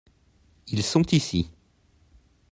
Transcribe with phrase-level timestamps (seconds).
[0.65, 1.47] ils sont ici.